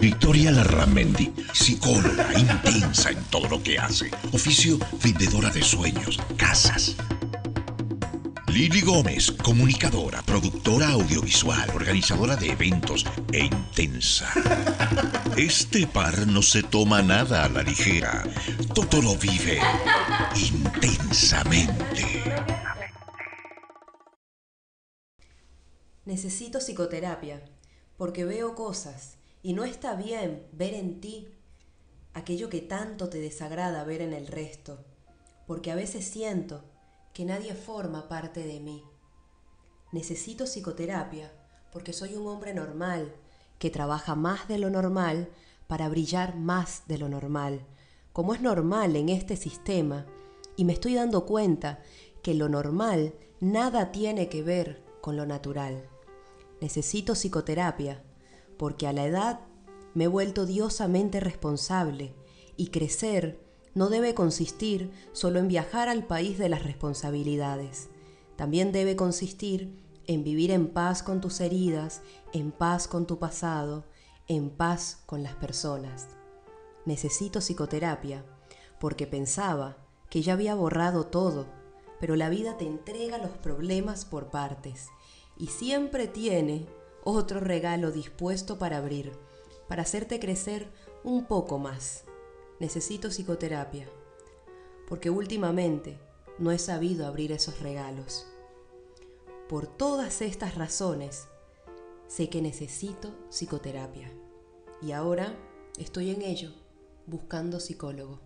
[0.00, 4.10] Victoria Larramendi, psicóloga intensa en todo lo que hace.
[4.32, 6.96] Oficio vendedora de sueños, casas.
[8.48, 14.32] Lili Gómez, comunicadora, productora audiovisual, organizadora de eventos e intensa.
[15.36, 18.24] Este par no se toma nada a la ligera.
[18.74, 19.60] Todo lo vive
[20.34, 22.22] intensamente.
[26.06, 27.42] Necesito psicoterapia
[27.98, 31.28] porque veo cosas y no está bien ver en ti
[32.12, 34.84] aquello que tanto te desagrada ver en el resto,
[35.46, 36.64] porque a veces siento
[37.14, 38.84] que nadie forma parte de mí.
[39.92, 41.32] Necesito psicoterapia
[41.72, 43.14] porque soy un hombre normal
[43.58, 45.28] que trabaja más de lo normal
[45.66, 47.64] para brillar más de lo normal,
[48.12, 50.06] como es normal en este sistema,
[50.56, 51.80] y me estoy dando cuenta
[52.22, 55.88] que lo normal nada tiene que ver con lo natural.
[56.60, 58.02] Necesito psicoterapia
[58.60, 59.40] porque a la edad
[59.94, 62.14] me he vuelto diosamente responsable
[62.58, 67.88] y crecer no debe consistir solo en viajar al país de las responsabilidades.
[68.36, 72.02] También debe consistir en vivir en paz con tus heridas,
[72.34, 73.86] en paz con tu pasado,
[74.28, 76.08] en paz con las personas.
[76.84, 78.26] Necesito psicoterapia
[78.78, 79.78] porque pensaba
[80.10, 81.46] que ya había borrado todo,
[81.98, 84.88] pero la vida te entrega los problemas por partes
[85.38, 86.66] y siempre tiene
[87.04, 89.12] otro regalo dispuesto para abrir,
[89.68, 90.68] para hacerte crecer
[91.04, 92.04] un poco más.
[92.58, 93.88] Necesito psicoterapia,
[94.88, 95.98] porque últimamente
[96.38, 98.26] no he sabido abrir esos regalos.
[99.48, 101.26] Por todas estas razones,
[102.06, 104.10] sé que necesito psicoterapia.
[104.82, 105.34] Y ahora
[105.78, 106.52] estoy en ello,
[107.06, 108.20] buscando psicólogo.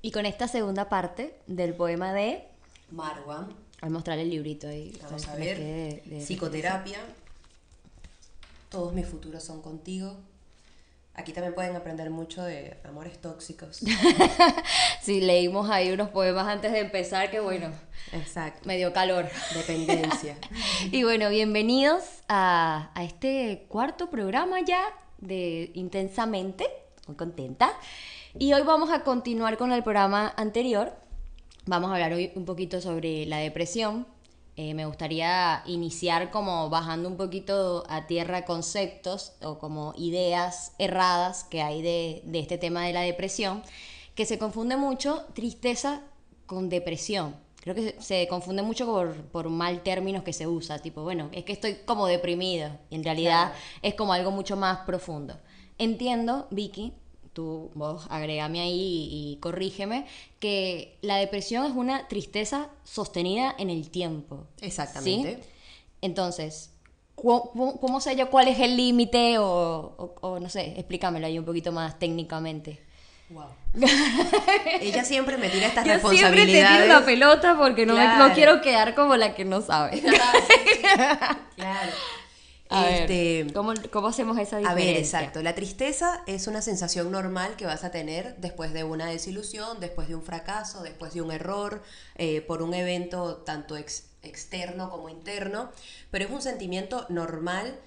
[0.00, 2.48] Y con esta segunda parte del poema de
[2.90, 3.67] Marwan.
[3.80, 4.98] Al mostrar el librito ahí.
[5.02, 6.02] Vamos a ver.
[6.20, 6.98] Psicoterapia.
[8.68, 10.16] Todos mis futuros son contigo.
[11.18, 13.80] Aquí también pueden aprender mucho de amores tóxicos.
[15.02, 17.72] sí, leímos ahí unos poemas antes de empezar que bueno.
[18.12, 18.60] Exacto.
[18.66, 19.28] Me dio calor.
[19.54, 20.36] Dependencia.
[20.92, 24.80] y bueno, bienvenidos a, a este cuarto programa ya
[25.18, 26.68] de Intensamente.
[27.08, 27.72] Muy contenta.
[28.38, 30.92] Y hoy vamos a continuar con el programa anterior.
[31.68, 34.06] Vamos a hablar hoy un poquito sobre la depresión,
[34.56, 41.44] eh, me gustaría iniciar como bajando un poquito a tierra conceptos o como ideas erradas
[41.44, 43.62] que hay de, este tema de la depresión,
[44.14, 46.00] que se confunde mucho tristeza
[46.46, 47.36] con depresión.
[47.60, 51.44] Creo que se, confunde mucho por, por mal términos que se usa, tipo, bueno, es
[51.44, 53.52] que estoy como deprimida y en realidad
[53.82, 55.38] es como algo mucho más profundo.
[55.76, 56.94] Entiendo, Vicky,
[57.38, 60.06] tú vos agregame ahí y, corrígeme,
[60.40, 64.48] que la depresión es una tristeza sostenida en el tiempo.
[64.60, 65.38] Exactamente.
[66.02, 66.72] Entonces,
[67.14, 71.96] ¿cómo, sé yo cuál es el límite o, no sé, explícamelo ahí un poquito más
[72.00, 72.82] técnicamente?
[73.30, 73.44] Wow.
[74.80, 76.50] Ella siempre me tira estas Yo responsabilidades.
[76.50, 80.02] Siempre te tiro la pelota porque no, no quiero quedar como la que no sabe.
[81.54, 81.92] claro.
[82.70, 83.72] Este, ¿cómo,
[84.08, 84.70] hacemos esa diferencia?
[84.70, 85.42] A ver, exacto.
[85.42, 90.08] La tristeza es una sensación normal que vas a tener después de una desilusión, después
[90.08, 91.82] de un fracaso, después de un error,
[92.16, 95.70] eh, por un evento tanto externo como interno,
[96.10, 97.78] pero es un sentimiento normal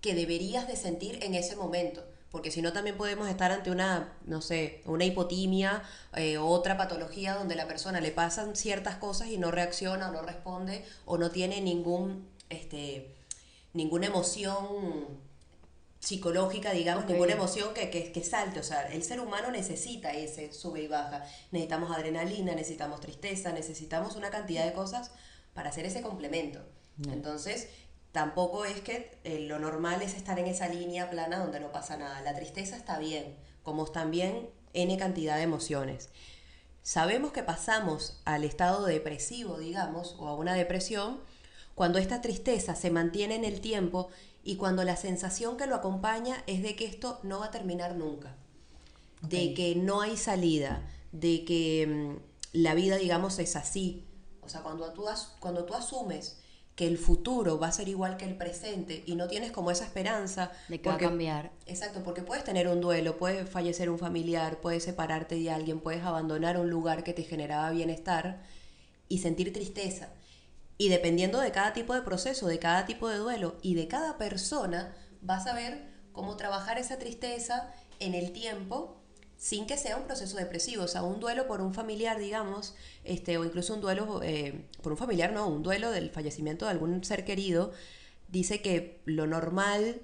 [0.00, 2.04] que deberías de sentir en ese momento.
[2.30, 5.82] Porque si no, también podemos estar ante una, no sé, una hipotimia
[6.14, 10.20] eh, otra patología donde la persona le pasan ciertas cosas y no reacciona o no
[10.20, 13.14] responde o no tiene ningún, este,
[13.72, 15.18] ninguna emoción
[16.00, 18.60] psicológica, digamos, ninguna emoción que, que, salte.
[18.60, 21.24] O sea, el ser humano necesita ese sube y baja.
[21.50, 25.10] Necesitamos adrenalina, necesitamos tristeza, necesitamos una cantidad de cosas
[25.54, 26.60] para hacer ese complemento.
[27.10, 27.68] Entonces,
[28.12, 31.96] tampoco es que eh, lo normal es estar en esa línea plana donde no pasa
[31.96, 32.20] nada.
[32.22, 36.10] La tristeza está bien, como también N cantidad de emociones.
[36.82, 41.20] Sabemos que pasamos al estado depresivo, digamos, o a una depresión,
[41.78, 44.08] cuando esta tristeza se mantiene en el tiempo
[44.42, 47.94] y cuando la sensación que lo acompaña es de que esto no va a terminar
[47.94, 48.34] nunca,
[49.22, 50.82] de que no hay salida,
[51.12, 54.04] de que mm, la vida, digamos, es así.
[54.40, 55.04] O sea, cuando tú,
[55.38, 56.40] cuando tú asumes
[56.74, 59.84] que el futuro va a ser igual que el presente y no tienes como esa
[59.84, 61.52] esperanza de que va a cambiar.
[61.66, 66.02] Exacto, porque puedes tener un duelo, puede fallecer un familiar, puedes separarte de alguien, puedes
[66.02, 68.42] abandonar un lugar que te generaba bienestar
[69.08, 70.08] y sentir tristeza.
[70.78, 74.16] Y dependiendo de cada tipo de proceso, de cada tipo de duelo y de cada
[74.16, 79.02] persona, vas a ver cómo trabajar esa tristeza en el tiempo
[79.36, 80.84] sin que sea un proceso depresivo.
[80.84, 84.92] O sea, un duelo por un familiar, digamos, este, o incluso un duelo eh, por
[84.92, 87.72] un familiar, no, un duelo del fallecimiento de algún ser querido,
[88.28, 90.00] dice que lo normal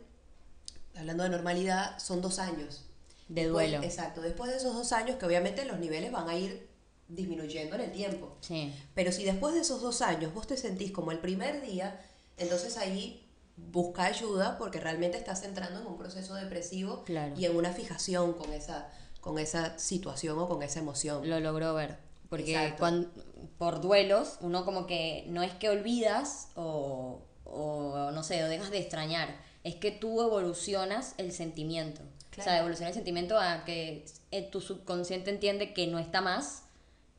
[0.96, 2.84] hablando de normalidad, son dos años.
[3.28, 3.84] De Después- duelo.
[3.84, 6.68] exacto, después de esos dos años que obviamente los niveles van a ir
[7.08, 8.36] disminuyendo en el tiempo.
[8.40, 8.72] Sí.
[8.94, 12.00] Pero si después de esos dos años vos te sentís como el primer día,
[12.36, 13.20] entonces ahí
[13.56, 17.34] busca ayuda porque realmente estás entrando en un proceso depresivo Claro.
[17.38, 18.90] y en una fijación con esa,
[19.20, 21.28] con esa situación o con esa emoción.
[21.28, 21.98] Lo logró ver.
[22.28, 22.78] Porque Exacto.
[22.78, 23.12] cuan-
[23.58, 28.70] por duelos, uno como que no es que olvidas o, o, no sé, o dejas
[28.70, 29.28] de extrañar.
[29.62, 32.00] Es que tú evolucionas el sentimiento.
[32.32, 32.60] O sea, Claro.
[32.62, 36.63] evoluciona el sentimiento a que eh, tu subconsciente entiende que no está más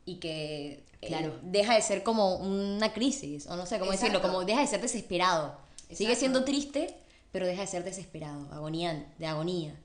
[0.05, 1.37] y que eh, Claro.
[1.43, 4.81] deja de ser como una crisis, o no sé cómo decirlo, como deja de ser
[4.81, 5.57] desesperado.
[5.91, 6.95] Sigue siendo triste,
[7.31, 9.75] pero deja de ser desesperado, agonía, de agonía.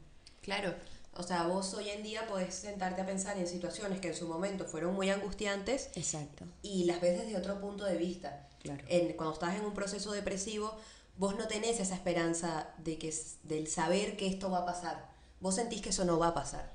[0.43, 0.75] Claro,
[1.17, 4.27] o sea, vos hoy en día podés sentarte a pensar en situaciones que en su
[4.29, 6.45] momento fueron muy angustiantes Exacto.
[6.63, 8.47] y las ves desde otro punto de vista.
[8.63, 8.83] Claro.
[8.89, 10.75] En- cuando estás en un proceso depresivo,
[11.17, 13.15] vos no tenés esa esperanza de que,
[13.45, 15.09] del saber que esto va a pasar.
[15.41, 16.71] Vos sentís que eso no va a pasar.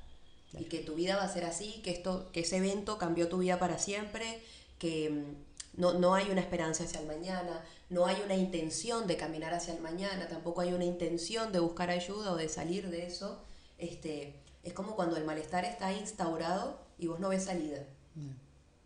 [0.59, 3.39] Y que tu vida va a ser así, que, esto, que ese evento cambió tu
[3.39, 4.41] vida para siempre,
[4.79, 9.17] que mm, no, no hay una esperanza hacia el mañana, no hay una intención de
[9.17, 13.05] caminar hacia el mañana, tampoco hay una intención de buscar ayuda o de salir de
[13.05, 13.41] eso.
[13.77, 17.83] Este, es como cuando el malestar está instaurado y vos no ves salida.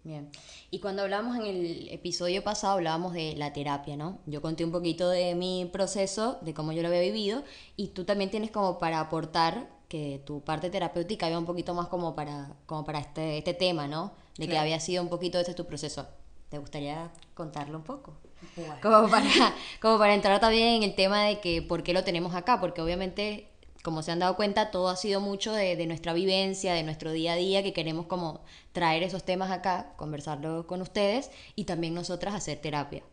[0.04, 0.30] Bien.
[0.72, 4.20] Y cuando hablamos en el episodio pasado, hablábamos de la terapia, ¿no?
[4.26, 7.44] Yo conté un poquito de mi proceso, de cómo yo lo había vivido,
[7.76, 11.88] y tú también tienes como para aportar que tu parte terapéutica iba un poquito más
[11.88, 14.14] como para, como para este, este tema, ¿no?
[14.38, 16.08] De que había sido un poquito ese tu proceso.
[16.48, 18.14] ¿Te gustaría contarlo un poco?
[18.56, 18.76] Bueno.
[18.82, 22.34] Como para, como para entrar también en el tema de que por qué lo tenemos
[22.34, 23.50] acá, porque obviamente,
[23.84, 27.12] como se han dado cuenta, todo ha sido mucho de, de nuestra vivencia, de nuestro
[27.12, 28.42] día a día, que queremos como
[28.72, 33.04] traer esos temas acá, conversarlo con ustedes y también nosotras hacer terapia.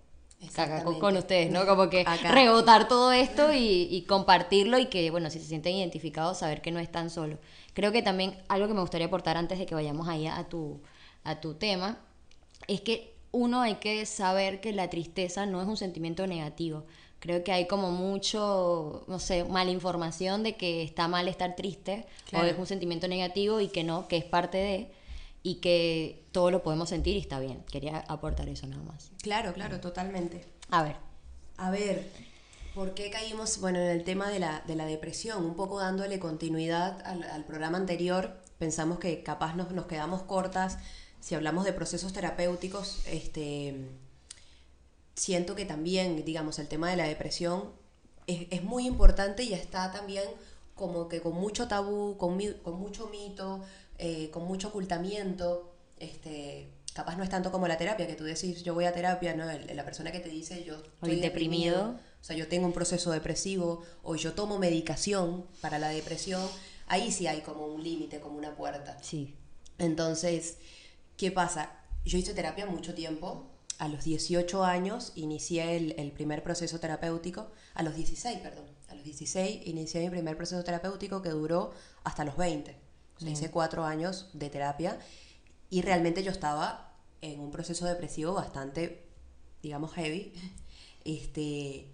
[0.57, 1.67] Acá con, con ustedes, ¿no?
[1.67, 2.31] Como que Acá.
[2.33, 6.71] rebotar todo esto y, y compartirlo y que, bueno, si se sienten identificados, saber que
[6.71, 7.39] no están solos.
[7.75, 10.81] Creo que también algo que me gustaría aportar antes de que vayamos ahí a tu,
[11.25, 11.99] a tu tema,
[12.69, 16.85] es que uno hay que saber que la tristeza no es un sentimiento negativo.
[17.19, 22.07] Creo que hay como mucho, no sé, mala información de que está mal estar triste
[22.29, 22.47] Claro.
[22.47, 24.91] o es un sentimiento negativo y que no, que es parte de
[25.49, 27.63] y que todo lo podemos sentir y está bien.
[27.71, 29.11] Quería aportar eso nada más.
[29.23, 30.45] Claro, claro, totalmente.
[30.71, 30.97] A ver,
[31.57, 32.11] A ver,
[32.75, 35.45] ¿por qué caímos bueno, en el tema de la, de la depresión?
[35.45, 40.79] Un poco dándole continuidad al, al programa anterior, pensamos que capaz nos, nos quedamos cortas
[41.21, 43.07] si hablamos de procesos terapéuticos.
[43.07, 43.77] Este,
[45.15, 47.71] siento que también, digamos, el tema de la depresión
[48.27, 50.25] es, es muy importante y está también
[50.75, 53.63] como que con mucho tabú, con, mi- con mucho mito,
[53.99, 55.73] eh, con mucho ocultamiento.
[55.99, 59.35] Este, capaz no es tanto como la terapia, que tú decís, yo voy a terapia,
[59.35, 59.45] ¿no?
[59.47, 61.99] La persona que te dice, yo estoy Hoy deprimido.
[62.21, 66.43] o sea, yo tengo un proceso depresivo, o yo tomo medicación para la depresión,
[66.87, 68.99] ahí sí hay como un límite, como una puerta.
[69.03, 69.37] sí.
[69.79, 70.57] Entonces,
[71.19, 71.71] ¿qué pasa?
[72.07, 73.51] Yo hice terapia mucho tiempo.
[73.79, 77.51] A los 18 años inicié el, el primer proceso terapéutico.
[77.75, 78.65] A los 16, perdón.
[78.89, 81.73] A los 16 inicié mi primer proceso terapéutico que duró
[82.05, 82.86] hasta los 20.
[83.17, 84.99] O sea, hice cuatro años de terapia
[85.71, 86.93] y realmente yo estaba
[87.23, 89.07] en un proceso depresivo bastante,
[89.63, 90.33] digamos, heavy,
[91.05, 91.89] este,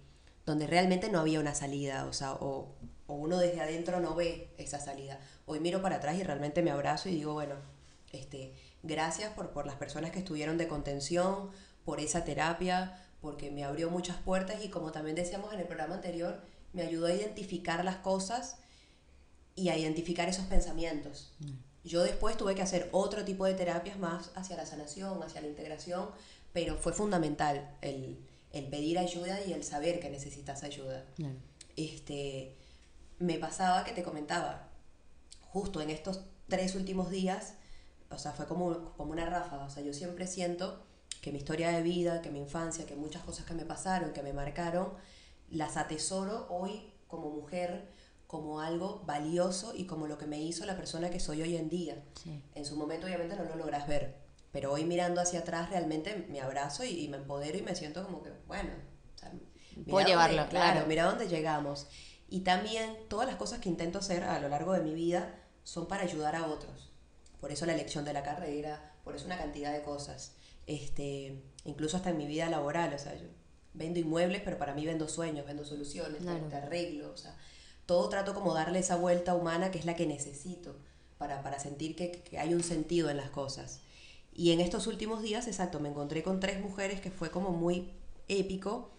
[0.45, 2.75] donde realmente no había una salida, o sea, o,
[3.07, 5.19] o uno desde adentro no ve esa salida.
[5.45, 7.55] Hoy miro para atrás y realmente me abrazo y digo, bueno,
[8.11, 11.51] este, gracias por, por las personas que estuvieron de contención,
[11.85, 15.95] por esa terapia, porque me abrió muchas puertas y como también decíamos en el programa
[15.95, 16.41] anterior,
[16.73, 18.57] me ayudó a identificar las cosas
[19.55, 21.31] y a identificar esos pensamientos.
[21.83, 25.47] Yo después tuve que hacer otro tipo de terapias más hacia la sanación, hacia la
[25.47, 26.09] integración,
[26.53, 28.17] pero fue fundamental el,
[28.51, 31.05] el pedir ayuda y el saber que necesitas ayuda.
[31.15, 31.35] Claro.
[31.75, 32.55] Este,
[33.19, 34.69] me pasaba que te comentaba,
[35.41, 37.55] justo en estos tres últimos días,
[38.09, 40.83] o sea, fue como, como una ráfaga, o sea, yo siempre siento
[41.21, 44.21] que mi historia de vida, que mi infancia, que muchas cosas que me pasaron, que
[44.21, 44.89] me marcaron,
[45.49, 47.92] las atesoro hoy como mujer,
[48.33, 51.69] como algo valioso y como lo que me hizo la persona que soy hoy en
[51.69, 52.03] día.
[52.21, 52.41] Sí.
[52.55, 54.15] En su momento obviamente no lo logras ver,
[54.51, 58.03] pero hoy mirando hacia atrás realmente me abrazo y, y me empodero y me siento
[58.03, 58.71] como que, bueno,
[59.15, 60.85] o sea, mira Puedo llevarlo, dónde- claro.
[60.87, 61.87] mira dónde llegamos.
[62.27, 65.87] Y también todas las cosas que intento hacer a lo largo de mi vida son
[65.87, 66.91] para ayudar a otros.
[67.39, 70.35] Por eso la elección de la carrera, por eso una cantidad de cosas.
[70.65, 73.27] Este, incluso hasta en mi vida laboral, o sea, yo
[73.75, 76.45] vendo inmuebles, pero para mí vendo sueños, vendo soluciones, Claro.
[76.47, 77.35] te arreglo, o sea,
[77.85, 80.75] todo trato como darle esa vuelta humana que es la que necesito
[81.17, 83.81] para, para sentir que, que hay un sentido en las cosas.
[84.33, 87.91] Y en estos últimos días, exacto, me encontré con tres mujeres que fue como muy
[88.27, 88.91] épico,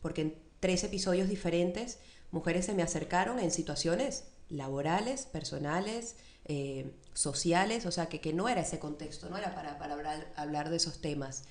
[0.00, 1.98] porque en tres episodios diferentes
[2.30, 8.48] mujeres se me acercaron en situaciones laborales, personales, eh, sociales, o sea, que, que, no
[8.48, 11.44] era ese contexto, no era para, para hablar, hablar, de esos temas.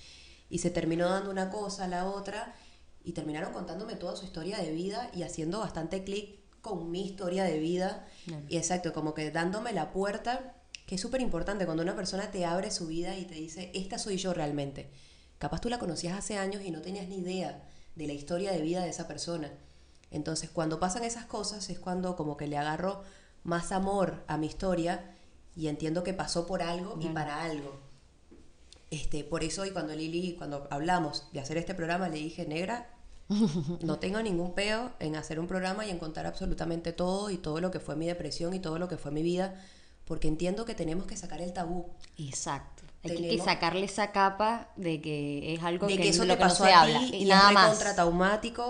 [0.49, 2.53] Y se terminó dando una cosa a la otra
[3.03, 7.43] y terminaron contándome toda su historia de vida y haciendo bastante clic con mi historia
[7.43, 8.07] de vida.
[8.49, 12.45] Y exacto, como que dándome la puerta, que es súper importante cuando una persona te
[12.45, 14.89] abre su vida y te dice, esta soy yo realmente.
[15.39, 17.63] Capaz tú la conocías hace años y no tenías ni idea
[17.95, 19.51] de la historia de vida de esa persona.
[20.11, 23.03] Entonces, cuando pasan esas cosas es cuando como que le agarro
[23.43, 25.15] más amor a mi historia
[25.55, 27.79] y entiendo que pasó por algo y para algo.
[28.91, 32.89] Este, por eso y cuando Lili, cuando hablamos de hacer este programa, le dije, negra,
[33.81, 37.61] no tengo ningún peo en hacer un programa y en contar absolutamente todo y todo
[37.61, 39.55] lo que fue mi depresión y todo lo que fue mi vida,
[40.05, 41.87] porque entiendo que tenemos que sacar el tabú.
[42.17, 42.83] Exacto.
[43.03, 46.63] Hay que sacarle esa capa de que es algo de que, eso lo te pasó
[46.65, 46.99] no se a habla.
[46.99, 47.71] ti y nada es más.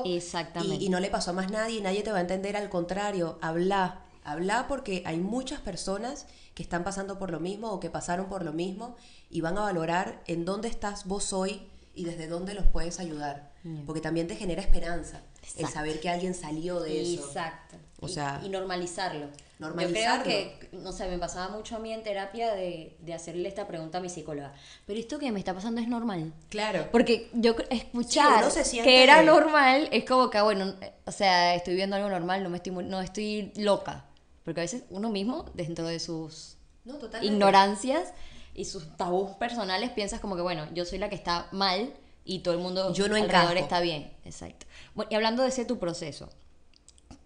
[0.05, 0.83] Exactamente.
[0.83, 2.69] y, y no le pasó a más nadie y nadie te va a entender al
[2.69, 7.89] contrario habla habla porque hay muchas personas que están pasando por lo mismo o que
[7.89, 8.95] pasaron por lo mismo
[9.29, 13.50] y van a valorar en dónde estás vos hoy y desde dónde los puedes ayudar
[13.85, 15.71] porque también te genera esperanza el Exacto.
[15.73, 17.77] saber que alguien salió de eso Exacto.
[17.99, 19.27] O Y- sea, y, normalizarlo.
[19.59, 20.23] normalizarlo.
[20.23, 23.47] Yo creo que, no sé, me pasaba mucho a mí en terapia de, de hacerle
[23.47, 24.53] esta pregunta a mi psicóloga.
[24.87, 26.33] Pero esto que me está pasando es normal.
[26.49, 31.11] claro Porque yo escuchar uno se que era normal es como que, bueno, eh, o
[31.11, 34.05] sea, estoy viendo algo normal, no me estoy, no estoy loca.
[34.43, 38.11] Porque a veces uno mismo, dentro de sus no ignorancias
[38.55, 41.93] y sus tabús personales, piensas como que, bueno, yo soy la que está mal
[42.25, 43.63] y todo el mundo Yo no alrededor encajo.
[43.63, 44.11] está bien.
[44.25, 44.65] Exacto.
[44.95, 46.29] Bueno, y hablando de ese tu proceso,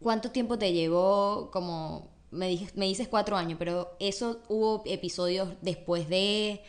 [0.01, 2.09] ¿cuánto tiempo te llevó como...
[2.31, 6.61] Me, dije- me dices cuatro años, pero eso hubo episodios después de...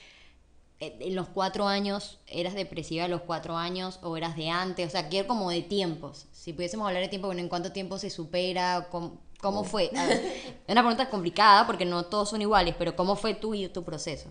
[0.80, 4.86] eh, En los cuatro años, ¿eras depresiva a los cuatro años o eras de antes?
[4.86, 6.26] O sea, quiero como de tiempos.
[6.32, 8.88] Si pudiésemos hablar de tiempo, bueno, ¿en cuánto tiempo se supera?
[8.90, 9.90] ¿Cómo, cómo fue?
[9.96, 10.18] A ver,
[10.66, 13.82] es una pregunta complicada porque no todos son iguales, pero ¿cómo fue tú y tu
[13.82, 14.28] proceso?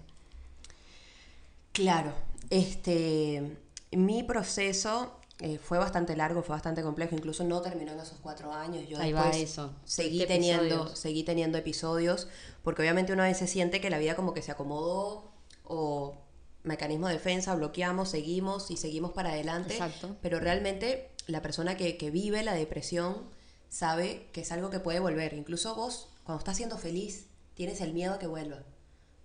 [1.73, 2.13] Claro,
[2.49, 3.57] este,
[3.95, 8.53] mi proceso eh, fue bastante largo, fue bastante complejo, incluso no terminó en esos cuatro
[8.53, 8.87] años.
[8.87, 9.73] Yo Ahí va después eso.
[9.83, 10.99] Seguí Tuviste teniendo, episodios.
[10.99, 12.27] seguí teniendo episodios,
[12.63, 15.31] porque obviamente una vez se siente que la vida como que se acomodó
[15.65, 16.15] o
[16.63, 19.73] mecanismo de defensa, bloqueamos, seguimos y seguimos para adelante.
[19.73, 20.15] Exacto.
[20.21, 23.29] Pero realmente la persona que, que vive la depresión
[23.69, 25.33] sabe que es algo que puede volver.
[25.33, 28.63] Incluso vos, cuando estás siendo feliz, tienes el miedo a que vuelva.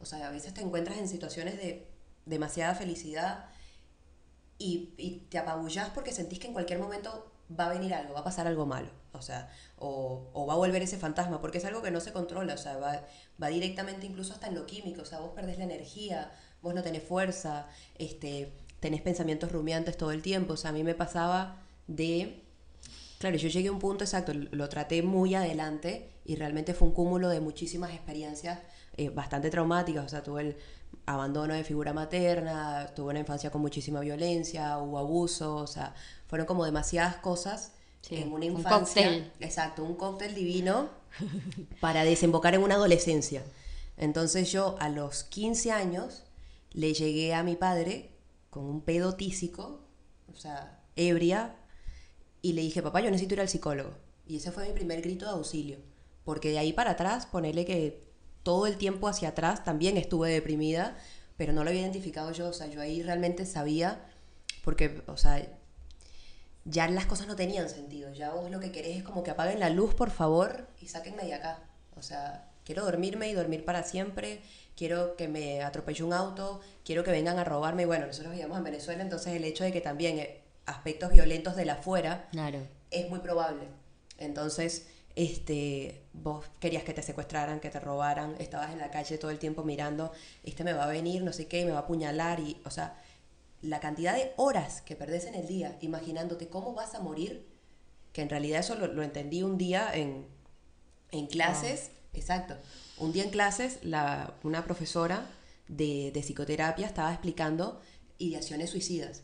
[0.00, 1.86] O sea, a veces te encuentras en situaciones de
[2.26, 3.46] demasiada felicidad
[4.60, 8.24] y, te apabullas porque sentís que en cualquier momento va a venir algo, va a
[8.24, 8.90] pasar algo malo.
[9.12, 12.54] O sea, o, va a volver ese fantasma, porque es algo que no se controla.
[12.54, 13.02] O sea, va,
[13.42, 15.02] va directamente incluso hasta en lo químico.
[15.02, 16.30] O sea, vos perdés la energía,
[16.62, 20.52] vos no tenés fuerza, este, tenés pensamientos rumiantes todo el tiempo.
[20.52, 22.44] O sea, a mí me pasaba de
[23.20, 26.94] Claro, yo llegué a un punto exacto, lo traté muy adelante y realmente fue un
[26.94, 28.60] cúmulo de muchísimas experiencias
[28.96, 30.06] eh, bastante traumáticas.
[30.06, 30.56] O sea, tuve el
[31.10, 35.94] abandono de figura materna, tuve una infancia con muchísima violencia, hubo abuso, o sea,
[36.28, 39.04] fueron como demasiadas cosas Sí, en una un infancia.
[39.04, 39.32] cóctel.
[39.40, 40.90] Exacto, un cóctel divino
[41.80, 43.42] para desembocar en una adolescencia.
[43.96, 46.22] Entonces yo a los 15 años
[46.72, 48.10] le llegué a mi padre
[48.48, 49.80] con un pedo tísico,
[50.32, 51.56] o sea, ebria,
[52.42, 53.90] y le dije, papá, yo necesito ir al psicólogo.
[54.26, 55.78] Y ese fue mi primer grito de auxilio.
[56.24, 58.09] Porque de ahí para atrás, ponerle que
[58.42, 60.96] todo el tiempo hacia atrás también estuve deprimida,
[61.36, 62.48] pero no lo había identificado yo.
[62.48, 64.00] O sea, yo ahí realmente sabía,
[64.64, 65.46] porque, o sea,
[66.64, 68.12] ya las cosas no tenían sentido.
[68.12, 71.24] Ya vos lo que querés es como que apaguen la luz, por favor, y sáquenme
[71.24, 71.62] de acá.
[71.96, 74.42] O sea, quiero dormirme y dormir para siempre.
[74.76, 76.60] Quiero que me atropelle un auto.
[76.84, 77.82] Quiero que vengan a robarme.
[77.82, 81.56] Y bueno, nosotros vivíamos en Venezuela, entonces el hecho de que también eh, aspectos violentos
[81.56, 82.60] de la afuera Claro.
[82.90, 83.62] es muy probable.
[84.18, 89.30] Entonces, este, vos querías que te secuestraran, que te robaran, estabas en la calle todo
[89.30, 90.12] el tiempo mirando,
[90.44, 93.00] este me va a venir, no sé qué, me va a apuñalar y, o sea,
[93.62, 97.46] la cantidad de horas que perdés en el día imaginándote cómo vas a morir,
[98.12, 100.26] que en realidad eso lo, lo entendí un día en,
[101.10, 102.56] en clases, exacto,
[102.98, 105.26] un día en clases la, una profesora
[105.68, 107.80] de, de psicoterapia estaba explicando
[108.18, 109.22] ideaciones suicidas.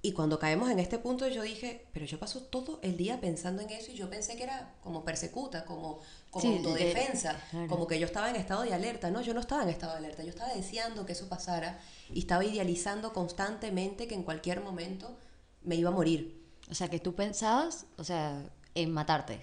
[0.00, 3.62] Y cuando caemos en este punto yo dije, pero yo paso todo el día pensando
[3.62, 5.98] en eso y yo pensé que era como persecuta, como,
[6.30, 7.66] como Sí, de- autodefensa, claro.
[7.66, 9.10] como que yo estaba en estado de alerta.
[9.10, 11.80] No, yo no estaba en estado de alerta, yo estaba deseando que eso pasara
[12.14, 15.16] y estaba idealizando constantemente que en cualquier momento
[15.62, 16.46] me iba a morir.
[16.70, 18.44] O sea, que tú pensabas, o sea,
[18.76, 19.42] en matarte.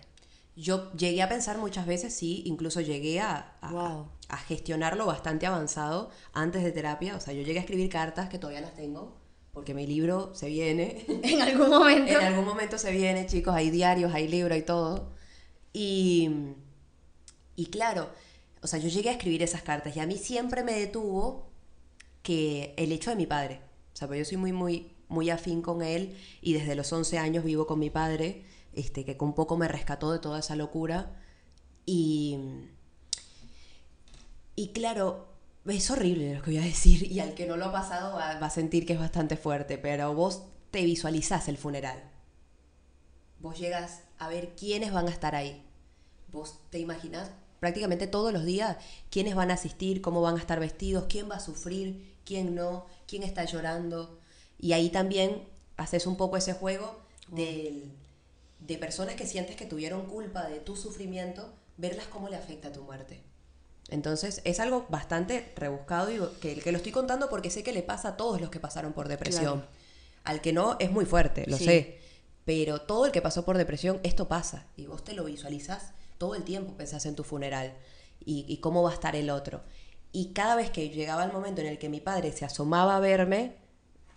[0.55, 4.07] Yo llegué a pensar muchas veces, sí, incluso llegué a, a, Wow.
[4.29, 7.17] a gestionarlo bastante avanzado antes de terapia.
[7.17, 9.17] O sea, yo llegué a escribir cartas que todavía las tengo
[9.55, 11.05] porque mi libro se viene.
[11.23, 12.11] En algún momento.
[12.11, 15.13] en algún momento se viene, chicos, hay diarios, hay libros, hay todo.
[15.71, 16.29] Y,
[17.55, 18.09] y claro,
[18.61, 21.49] o sea, yo llegué a escribir esas cartas y a mí siempre me detuvo
[22.21, 23.61] que el hecho de mi padre.
[23.93, 27.17] O sea, pues yo soy muy, muy, muy afín con él y desde los 11
[27.17, 28.43] años vivo con mi padre,
[28.73, 31.17] este, que un poco me rescató de toda esa locura.
[31.85, 32.39] Y,
[34.57, 35.27] y claro,
[35.67, 38.31] es horrible lo que voy a decir y al que no lo ha pasado va,
[38.31, 42.01] a sentir que es bastante fuerte, pero vos te visualizás el funeral.
[43.39, 45.63] Vos llegas a ver quiénes van a estar ahí.
[46.31, 48.77] Vos te imaginas prácticamente todos los días
[49.09, 52.85] quiénes van a asistir, cómo van a estar vestidos, quién va a sufrir, quién no,
[53.07, 54.19] quién está llorando.
[54.59, 57.91] Y ahí también haces un poco ese juego del-
[58.59, 62.81] de personas que sientes que tuvieron culpa de tu sufrimiento, verlas cómo le afecta tu
[62.83, 63.21] muerte.
[63.89, 67.83] Entonces es algo bastante rebuscado y que, que lo estoy contando porque sé que le
[67.83, 69.59] pasa a todos los que pasaron por depresión.
[69.61, 69.67] Claro.
[70.23, 71.65] Al que no es muy fuerte, lo Sí.
[71.65, 71.99] sé.
[72.45, 74.65] Pero todo el que pasó por depresión, esto pasa.
[74.75, 77.73] Y vos te lo visualizás todo el tiempo, pensás en tu funeral
[78.23, 79.61] y, y cómo va a estar el otro.
[80.11, 82.99] Y cada vez que llegaba el momento en el que mi padre se asomaba a
[82.99, 83.55] verme,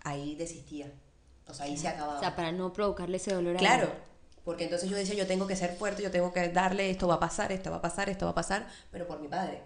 [0.03, 0.91] ahí desistía.
[1.47, 2.17] O sea, ahí se acababa.
[2.17, 3.65] O sea, para no provocarle ese dolor a él.
[3.65, 3.91] Claro,
[4.49, 7.13] porque entonces yo decía, yo tengo que ser fuerte, yo tengo que darle, esto va
[7.13, 9.61] a pasar, esto va a pasar, esto va a pasar, pero por mi padre.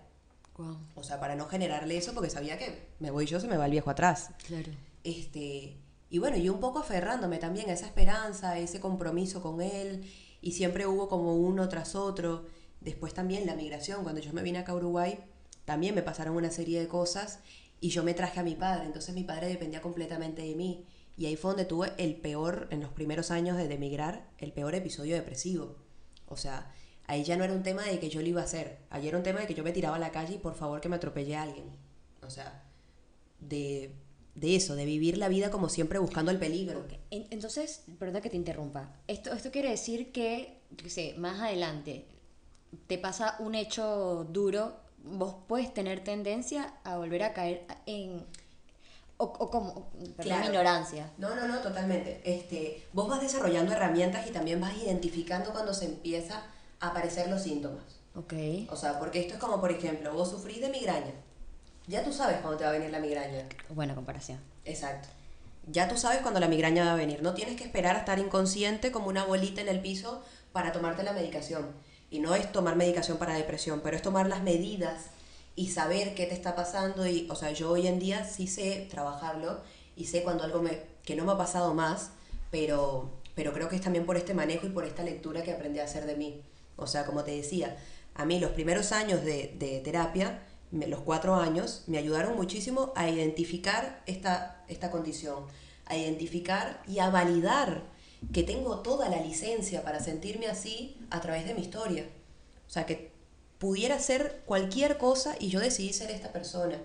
[0.58, 3.56] Guau, O sea, para no generarle eso, porque sabía que me voy yo, se me
[3.56, 4.32] va el viejo atrás.
[4.46, 4.74] claro.
[5.06, 5.78] Este,
[6.10, 10.04] y bueno, y un poco aferrándome también a esa esperanza, a ese compromiso con él,
[10.42, 12.46] y siempre hubo como uno tras otro.
[12.82, 15.18] Después también la migración, cuando yo me vine acá a Uruguay,
[15.64, 17.40] también me pasaron una serie de cosas
[17.80, 20.86] y yo me traje a mi padre, entonces mi padre dependía completamente de mí.
[21.18, 24.74] Y ahí fue donde tuve el peor, en los primeros años de emigrar, el peor
[24.76, 25.76] episodio depresivo.
[26.28, 26.72] O sea,
[27.06, 29.18] ahí ya no era un tema de que yo lo iba a hacer, ahí era
[29.18, 30.96] un tema de que yo me tiraba a la calle y por favor que me
[30.96, 31.66] atropelle a alguien.
[32.26, 32.64] O sea,
[33.40, 33.94] de,
[34.36, 36.80] de eso, de vivir la vida como siempre buscando el peligro.
[36.80, 38.96] Ok, en- Entonces, perdón que te interrumpa.
[39.08, 42.08] Esto, esto quiere decir que, yo sé, más adelante
[42.88, 48.26] te pasa un hecho duro, vos puedes tener tendencia a volver a caer en...
[49.24, 50.46] O, o como, Claro.
[50.48, 51.10] ignorancia.
[51.18, 52.20] No, no, no, totalmente.
[52.26, 56.44] Este, vos vas desarrollando herramientas y también vas identificando cuando se empieza
[56.82, 57.84] a aparecer los síntomas.
[58.16, 58.34] Ok.
[58.70, 61.14] O sea, porque esto es como, por ejemplo, vos sufrís de migraña.
[61.88, 63.48] Ya tú sabes cuándo te va a venir la migraña.
[63.70, 64.40] Buena comparación.
[64.66, 65.08] Exacto.
[65.68, 67.22] Ya tú sabes cuándo la migraña va a venir.
[67.24, 71.04] No tienes que esperar a estar inconsciente como una bolita en el piso para tomarte
[71.04, 71.72] la medicación.
[72.10, 75.06] Y no es tomar medicación para depresión, pero es tomar las medidas
[75.56, 77.08] y saber qué te está pasando.
[77.08, 79.62] Y, o sea, yo hoy en día sí sé trabajarlo
[79.96, 82.12] y sé cuando algo me, que no me ha pasado más,
[82.52, 85.80] pero, pero creo que es también por este manejo y por esta lectura que aprendí
[85.80, 86.42] a hacer de mí.
[86.76, 87.78] O sea, como te decía,
[88.16, 92.92] a mí los primeros años de, de terapia, me- los cuatro años, me ayudaron muchísimo
[92.96, 95.46] a identificar esta, esta condición,
[95.86, 97.84] a identificar y a validar
[98.32, 102.08] que tengo toda la licencia para sentirme así a través de mi historia.
[102.68, 103.12] O sea, que
[103.64, 106.76] pudiera ser cualquier cosa y yo decidí ser esta persona.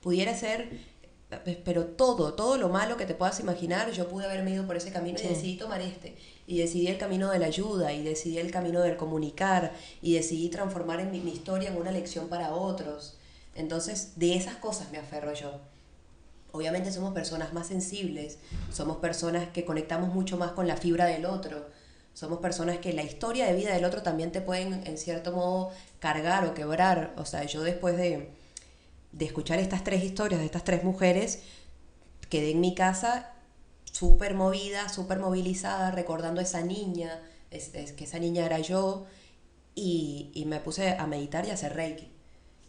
[0.00, 0.70] Pudiera ser,
[1.30, 4.74] eh, pero todo, todo lo malo que te puedas imaginar, yo pude haberme ido por
[4.74, 5.26] ese camino Sí.
[5.26, 6.16] y decidí tomar este.
[6.46, 10.48] Y decidí el camino de la ayuda, y decidí el camino del comunicar, y decidí
[10.48, 13.18] transformar en mi, mi historia en una lección para otros.
[13.54, 15.60] Entonces, de esas cosas me aferro yo.
[16.52, 18.38] Obviamente somos personas más sensibles,
[18.72, 21.66] somos personas que conectamos mucho más con la fibra del otro,
[22.14, 25.70] somos personas que la historia de vida del otro también te pueden en cierto modo
[25.98, 27.12] cargar o quebrar.
[27.18, 28.30] O sea, yo después de,
[29.12, 31.40] de escuchar estas tres historias de estas tres mujeres,
[32.30, 33.32] quedé en mi casa
[33.84, 39.06] súper movida, súper movilizada, recordando a esa niña, es, que esa niña era yo,
[39.74, 42.12] y, y me puse a meditar y a hacer reiki.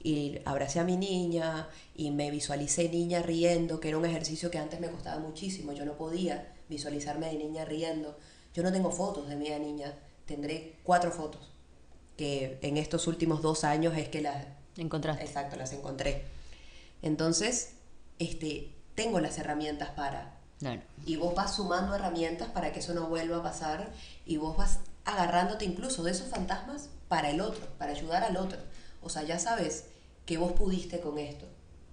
[0.04, 4.60] Y abracé a mi niña y me visualicé niña riendo, que era un ejercicio que
[4.60, 5.74] antes me costaba muchísimo.
[5.74, 8.16] Yo no podía visualizarme de niña riendo.
[8.56, 9.94] Yo no tengo fotos de mi niña,
[10.26, 11.52] tendré cuatro fotos,
[12.18, 14.46] que en estos últimos dos años es que las,
[14.78, 15.24] Encontraste.
[15.26, 16.24] exacto, las encontré.
[17.02, 17.74] Entonces,
[18.18, 20.82] este, tengo las herramientas para, Claro.
[21.06, 23.92] y vos vas sumando herramientas para que eso no vuelva a pasar
[24.26, 28.58] y vos vas agarrándote incluso de esos fantasmas para el otro, para ayudar al otro.
[29.04, 29.88] O sea, ya sabes
[30.26, 31.46] que vos pudiste con esto.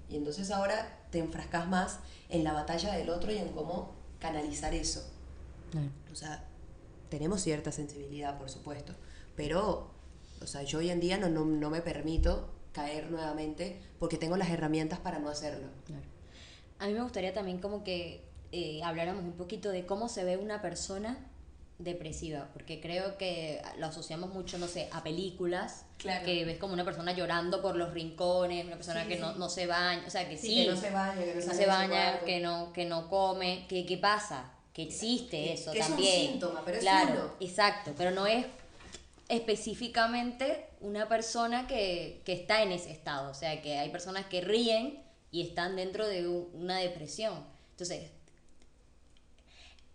[0.09, 1.98] Y entonces ahora te enfrascas más
[2.29, 5.05] en la batalla del otro y en cómo canalizar eso.
[5.72, 5.88] Claro.
[6.12, 6.44] O sea,
[7.12, 8.94] tenemos cierta sensibilidad, por supuesto,
[9.37, 9.90] pero,
[10.40, 14.38] o sea, yo hoy en día no, no, no me permito caer nuevamente porque tengo
[14.38, 15.68] las herramientas para no hacerlo.
[15.85, 16.03] Claro.
[16.79, 20.38] A mí me gustaría también como que eh, habláramos un poquito de cómo se ve
[20.38, 21.18] una persona
[21.79, 26.25] depresiva, porque creo que lo asociamos mucho, no sé, a películas, Claro.
[26.25, 29.35] que ves como una persona llorando por los rincones, una persona Sí, que sí, no,
[29.35, 31.55] no se baña, o sea, que sí, Sí, que no se baña, que no no
[31.55, 35.79] se baña, que no, que no come, que qué pasa, que existe que- eso que
[35.81, 36.31] es un también.
[36.33, 37.33] síntoma, pero es claro, uno.
[37.41, 38.47] exacto, pero no es
[39.29, 44.41] específicamente una persona que, que está en ese estado, o sea, que hay personas que
[44.41, 47.35] ríen y están dentro de un- una depresión.
[47.73, 48.11] Entonces,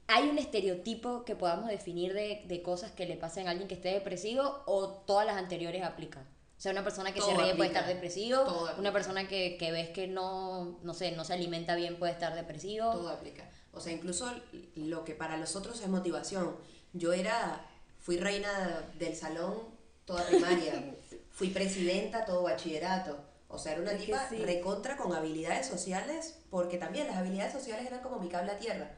[0.07, 3.75] ¿hay un estereotipo que podamos definir de, de cosas que le pasen a alguien que
[3.75, 6.23] esté depresivo o todas las anteriores aplican?
[6.23, 8.79] O sea, una persona que Todo se ríe puede estar depresivo, Todo aplica.
[8.79, 12.33] una persona que, que ves que no, no sé, no se alimenta bien puede estar
[12.33, 12.91] depresivo.
[12.91, 13.47] Todo aplica.
[13.77, 14.29] O sea, incluso
[14.75, 16.55] lo que para los otros es motivación.
[16.93, 17.65] Yo era,
[17.99, 19.53] fui reina del salón
[20.05, 20.95] toda primaria,
[21.31, 23.17] fui presidenta todo bachillerato.
[23.49, 24.37] O sea, era una Es tipa sí.
[24.37, 28.91] recontra con habilidades sociales, porque también las habilidades sociales eran como mi cable a tierra.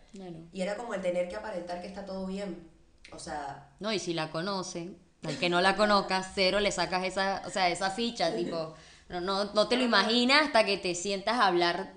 [0.51, 2.67] Y era como el tener que aparentar que está todo bien.
[3.11, 7.05] O sea, No, y si la conocen, al que no la conozca, cero le sacas
[7.05, 8.73] esa, o sea, esa ficha, tipo,
[9.09, 11.93] no, no, no te lo imaginas hasta que te sientas a hablar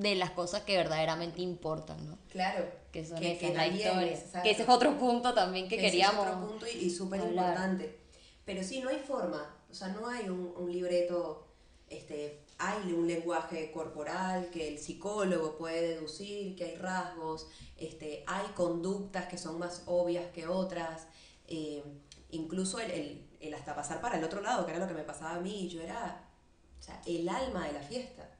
[0.00, 2.18] de las cosas que verdaderamente importan, ¿no?
[2.30, 2.66] claro.
[2.92, 4.12] Que son esas, la también historia.
[4.12, 4.42] es, exacto.
[4.44, 6.26] que ese es otro punto también que Ese es queríamos.
[6.28, 7.98] otro punto y, y súper importante.
[8.44, 11.44] Pero sí, no hay forma, o sea, no hay un, un libreto,
[11.88, 18.46] este, hay un lenguaje corporal que el psicólogo puede deducir, que hay rasgos, este, hay
[18.54, 21.08] conductas que son más obvias que otras,
[21.48, 21.82] eh,
[22.30, 25.02] incluso el, el, el hasta pasar para el otro lado, que era lo que me
[25.02, 26.28] pasaba a mí, yo era
[26.78, 28.30] o sea, el alma de la fiesta,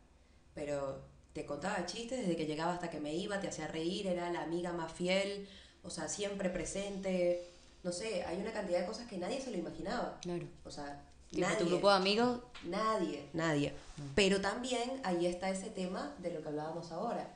[0.55, 4.31] pero te contaba chistes desde que llegaba hasta que me iba, te hacía reír, era
[4.31, 5.47] la amiga más fiel,
[5.83, 7.51] o sea, siempre presente,
[7.83, 10.19] no sé, hay una cantidad de cosas que nadie se lo imaginaba.
[10.23, 10.47] Claro.
[10.65, 11.57] O sea, nadie.
[11.59, 13.75] tu grupo de amigos, Nadie, nadie.
[14.15, 17.29] Pero también ahí está ese tema de lo que hablábamos ahora,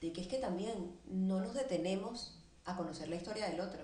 [0.00, 3.80] de que es que también no nos detenemos a conocer la historia del otro.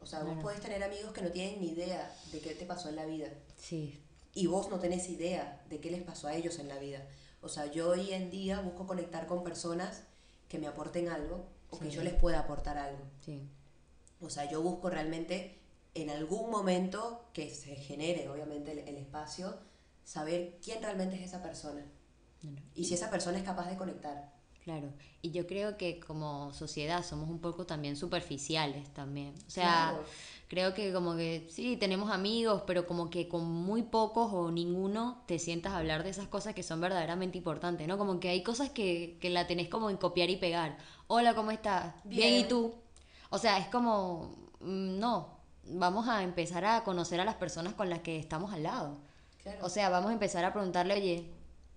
[0.00, 0.34] O sea, Claro.
[0.34, 3.06] vos podés tener amigos que no tienen ni idea de qué te pasó en la
[3.06, 4.00] vida sí,
[4.34, 7.06] y vos no tenés idea de qué les pasó a ellos en la vida.
[7.42, 10.04] O sea, yo hoy en día busco conectar con personas
[10.48, 13.04] que me aporten algo o que yo les pueda aportar algo.
[13.20, 13.42] sí,
[14.20, 15.58] O sea, yo busco realmente
[15.94, 19.58] en algún momento que se genere, obviamente, el, el espacio,
[20.04, 21.84] saber quién realmente es esa persona
[22.74, 24.32] y si esa persona es capaz de conectar.
[24.64, 29.34] Claro, y yo creo que como sociedad somos un poco también superficiales también.
[29.46, 30.04] O sea, Claro.
[30.52, 35.22] Creo que como que sí, tenemos amigos, pero como que con muy pocos o ninguno
[35.24, 37.96] te sientas a hablar de esas cosas que son verdaderamente importantes, ¿no?
[37.96, 40.76] Como que hay cosas que, que la tenés como en copiar y pegar.
[41.06, 41.94] Hola, ¿cómo estás?
[42.04, 42.48] Bien, ¿y Bien.
[42.48, 42.74] tú?
[43.30, 47.88] O sea, es como, mm, no, vamos a empezar a conocer a las personas con
[47.88, 48.98] las que estamos al lado.
[49.42, 49.58] Claro.
[49.62, 51.30] O sea, vamos a empezar a preguntarle, oye,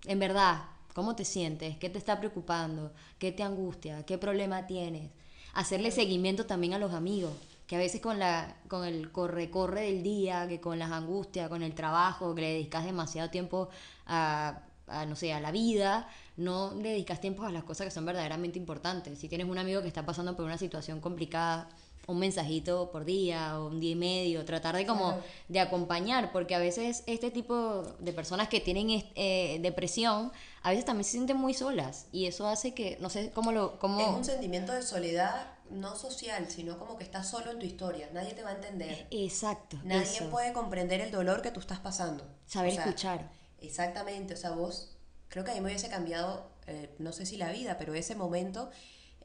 [0.04, 1.78] en verdad, ¿cómo te sientes?
[1.78, 2.92] ¿Qué te está preocupando?
[3.18, 4.04] ¿Qué te angustia?
[4.04, 5.12] ¿Qué problema tienes?
[5.54, 7.32] Hacerle seguimiento también a los amigos,
[7.66, 11.62] que a veces con, la, con el corre-corre del día, que con las angustias, con
[11.62, 13.68] el trabajo, que le dedicas demasiado tiempo
[14.06, 17.90] a, a, no sé, a la vida, no le dedicas tiempo a las cosas que
[17.90, 19.18] son verdaderamente importantes.
[19.18, 21.68] Si tienes un amigo que está pasando por una situación complicada,
[22.06, 26.54] un mensajito por día o un día y medio, tratar de como de acompañar, porque
[26.54, 30.30] a veces este tipo de personas que tienen eh, depresión,
[30.62, 33.78] a veces también se sienten muy solas y eso hace que, no sé cómo lo...
[33.80, 37.66] Cómo, Es un sentimiento de soledad no social, sino como que estás solo en tu
[37.66, 39.06] historia, nadie te va a entender.
[39.10, 39.78] Exacto.
[39.84, 40.30] Nadie eso.
[40.30, 42.26] puede comprender el dolor que tú estás pasando.
[42.46, 43.30] Saber O sea, escuchar.
[43.60, 44.96] Exactamente, o sea, vos,
[45.28, 48.14] creo que a mí me hubiese cambiado, eh, no sé si la vida, pero ese
[48.14, 48.70] momento,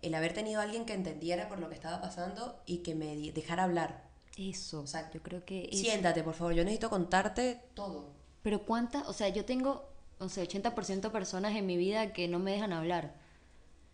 [0.01, 3.31] el haber tenido a alguien que entendiera por lo que estaba pasando y que me
[3.33, 4.09] dejara hablar.
[4.37, 4.81] Eso.
[4.81, 5.17] Exacto.
[5.17, 5.69] Yo creo que...
[5.71, 8.13] es- Siéntate, por favor, yo necesito contarte todo.
[8.41, 12.39] Pero cuántas, o sea, yo tengo, no sé, 80% personas en mi vida que no
[12.39, 13.13] me dejan hablar.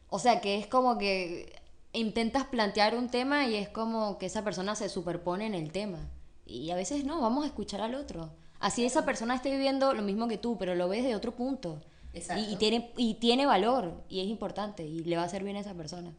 [0.09, 1.56] O sea, que es como que
[1.97, 5.99] intentas plantear un tema y es como que esa persona se superpone en el tema.
[6.45, 8.29] Y a veces no, vamos a escuchar al otro.
[8.59, 11.81] Así esa persona esté viviendo lo mismo que tú, pero lo ves de otro punto.
[12.13, 12.41] Exacto.
[12.41, 15.57] Y, y tiene, y tiene valor, y es importante, y le va a hacer bien
[15.57, 16.13] a esa persona.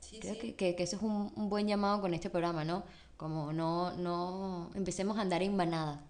[0.00, 0.40] Sí, Creo sí.
[0.40, 2.84] que, que, que eso es un, un buen llamado con este programa, ¿no?
[3.16, 6.00] Como no, no, empecemos a andar en manada.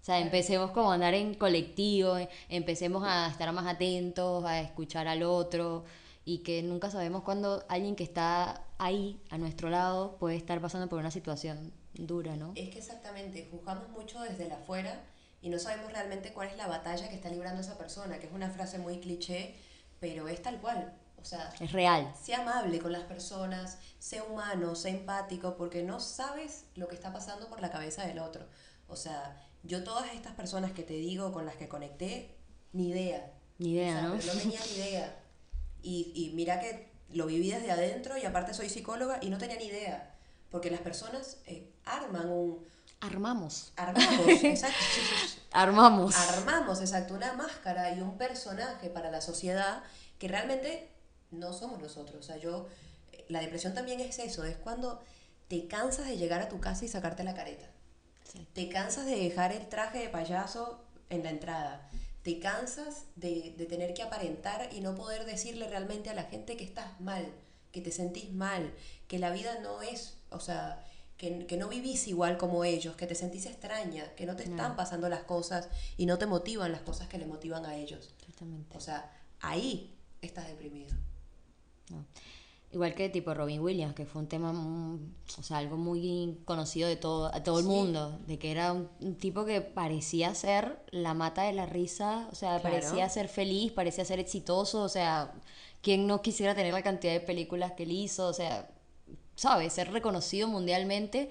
[0.00, 4.60] O sea, empecemos como a andar en colectivo, eh, empecemos a estar más atentos, a
[4.60, 5.84] escuchar al otro
[6.28, 10.86] y que nunca sabemos cuándo alguien que está ahí, a nuestro lado, puede estar pasando
[10.86, 12.52] por una situación dura, ¿no?
[12.54, 15.00] Es que exactamente, juzgamos mucho desde el afuera
[15.40, 18.32] y no sabemos realmente cuál es la batalla que está librando esa persona, que es
[18.34, 19.54] una frase muy cliché,
[20.00, 20.92] pero es tal cual.
[21.16, 22.12] O sea, Es real.
[22.22, 27.10] sé amable con las personas, sé humano, sé empático, porque no sabes lo que está
[27.10, 28.44] pasando por la cabeza del otro.
[28.86, 32.36] O sea, yo todas estas personas que te digo con las que conecté,
[32.74, 33.32] ni idea.
[33.56, 34.34] Ni idea, O sea, ¿no?
[34.34, 35.22] no tenía ni idea.
[35.88, 39.56] Y, y mira que lo viví desde adentro y aparte soy psicóloga y no tenía
[39.56, 40.14] ni idea.
[40.50, 42.66] Porque las personas eh, arman un...
[43.00, 43.72] Armamos.
[43.76, 44.76] Armamos, exacto.
[45.50, 46.14] Armamos.
[46.14, 49.82] Armamos, exacto, una máscara y un personaje para la sociedad
[50.18, 50.90] que realmente
[51.30, 52.18] no somos nosotros.
[52.18, 52.66] O sea, yo,
[53.28, 55.00] la depresión también es eso, es cuando
[55.48, 57.66] te cansas de llegar a tu casa y sacarte la careta.
[58.52, 61.88] Te cansas de dejar el traje de payaso en la entrada.
[62.28, 66.58] Te cansas de, de tener que aparentar y no poder decirle realmente a la gente
[66.58, 67.26] que estás mal,
[67.72, 68.70] que te sentís mal,
[69.06, 70.84] que la vida no es, o sea,
[71.16, 74.76] que, que, no vivís igual como ellos, que te sentís extraña, que no te están
[74.76, 78.10] pasando las cosas y no te motivan las cosas que le motivan a ellos.
[78.74, 79.10] O sea,
[79.40, 80.94] ahí estás deprimido.
[82.70, 86.96] Igual que tipo Robin Williams, que fue un tema, o sea, algo muy conocido de
[86.96, 91.44] todo, a todo el mundo, de que era un, tipo que parecía ser la mata
[91.44, 95.32] de la risa, o sea, parecía ser feliz, parecía ser exitoso, o sea,
[95.80, 98.70] quien no quisiera tener la cantidad de películas que él hizo, o sea,
[99.34, 99.72] ¿sabes?
[99.72, 101.30] Ser reconocido mundialmente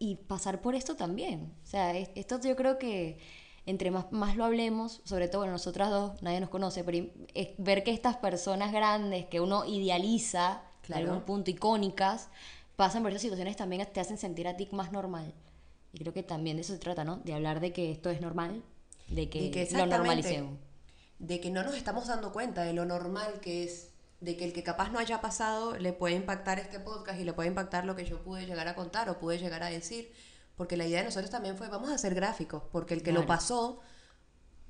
[0.00, 1.52] y pasar por esto también.
[1.62, 3.18] O sea, esto yo creo que
[3.66, 7.48] entre más, más lo hablemos, sobre todo, bueno, nosotras dos, nadie nos conoce, pero es
[7.58, 11.06] ver que estas personas grandes que uno idealiza, claro.
[11.06, 12.28] algún punto icónicas,
[12.76, 15.34] pasan por esas situaciones también te hacen sentir a ti más normal.
[15.92, 17.16] Y creo que también de eso se trata, ¿no?
[17.16, 18.62] De hablar de que esto es normal,
[19.08, 20.58] de que, lo normalicemos.
[21.18, 24.52] De que no nos estamos dando cuenta de lo normal que es, de que el
[24.52, 27.96] que capaz no haya pasado le puede impactar este podcast y le puede impactar lo
[27.96, 30.12] que yo pude llegar a contar o pude llegar a decir
[30.56, 33.26] porque la idea de nosotros también fue, vamos a hacer gráficos, porque el que lo
[33.26, 33.80] pasó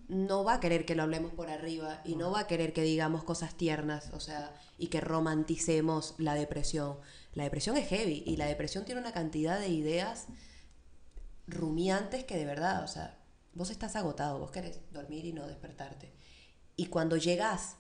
[0.09, 2.83] no va a querer que lo hablemos por arriba y no va a querer que
[2.83, 6.99] digamos cosas tiernas, o sea, y que romanticemos la depresión.
[7.35, 10.27] La depresión es heavy y la depresión tiene una cantidad de ideas
[11.47, 13.19] rumiantes que de verdad, o sea,
[13.55, 16.13] vos estás agotado, vos querés dormir y no despertarte.
[16.77, 17.77] Y cuando llegas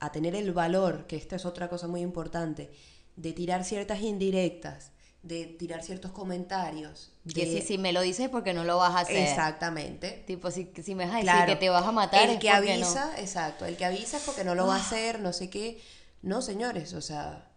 [0.00, 2.72] a tener el valor, que esta es otra cosa muy importante,
[3.16, 4.92] de tirar ciertas indirectas,
[5.24, 7.10] de tirar ciertos comentarios.
[7.34, 9.16] Que si, si me lo dices porque no lo vas a hacer.
[9.16, 10.22] Exactamente.
[10.26, 12.28] Tipo, si, si me vas a decir que te vas a matar.
[12.28, 14.80] El que avisa, exacto, el que avisa es porque no lo va a ah.
[14.80, 15.80] hacer, no sé qué.
[16.20, 17.50] No, señores, o sea,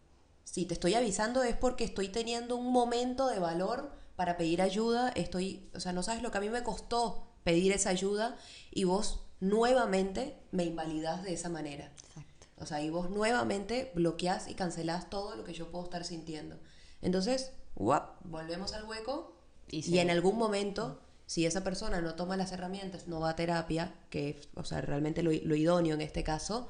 [0.46, 5.10] si te estoy avisando es porque estoy teniendo un momento de valor para pedir ayuda,
[5.16, 8.38] estoy, o sea, no sabes lo que a mí me costó pedir esa ayuda
[8.72, 11.92] y vos nuevamente me invalidás de esa manera.
[12.08, 12.48] Exacto.
[12.60, 16.58] O sea, y vos nuevamente bloqueás y cancelás todo lo que yo puedo estar sintiendo.
[17.02, 19.34] Entonces, volvemos al hueco
[19.70, 23.94] y, en algún momento, si esa persona no toma las herramientas, no va a terapia,
[24.10, 26.70] que o sea, realmente lo, idóneo en este caso,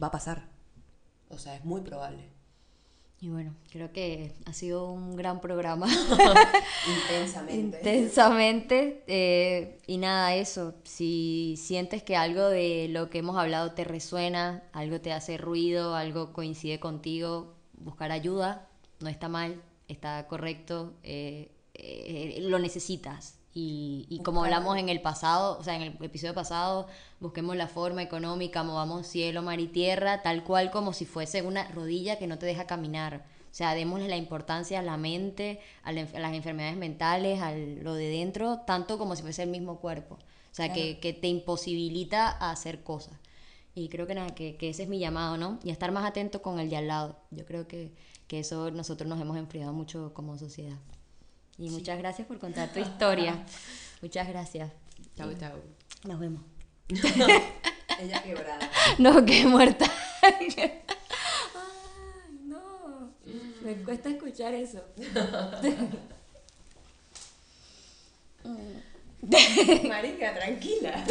[0.00, 0.48] va a pasar.
[1.28, 2.30] O sea, es muy probable.
[3.20, 5.86] Y bueno, creo que ha sido un gran programa.
[7.08, 7.78] Intensamente.
[7.78, 9.04] Intensamente.
[9.06, 10.74] Eh, y nada, eso.
[10.84, 15.94] Si sientes que algo de lo que hemos hablado te resuena, algo te hace ruido,
[15.94, 18.68] algo coincide contigo, buscar ayuda
[19.00, 23.38] no está mal, está correcto, eh, eh, lo necesitas.
[23.56, 26.88] Y, como hablamos en el pasado, o sea, en el episodio pasado,
[27.20, 31.68] busquemos la forma económica, movamos cielo, mar y tierra, tal cual como si fuese una
[31.70, 33.24] rodilla que no te deja caminar.
[33.52, 38.08] O sea, démosle la importancia a la mente, a, las enfermedades mentales, a lo de
[38.08, 40.16] dentro, tanto como si fuese el mismo cuerpo.
[40.16, 43.14] O sea, que, que, te imposibilita a hacer cosas.
[43.76, 45.60] Y creo que nada, que, que, ese es mi llamado, ¿no?
[45.62, 47.20] Y estar más atento con el de al lado.
[47.30, 47.92] Yo creo que,
[48.26, 50.76] que eso nosotros nos hemos enfriado mucho como sociedad.
[51.58, 53.44] Y muchas gracias por contar tu historia.
[54.02, 54.72] muchas gracias.
[55.16, 55.58] Chao, chao.
[56.04, 56.42] Nos vemos.
[58.00, 58.70] Ella quebrada.
[58.98, 59.86] No, que muerta.
[60.22, 60.48] Ay,
[62.42, 63.12] no.
[63.62, 64.82] Me cuesta escuchar eso.
[69.88, 71.04] Marica, tranquila.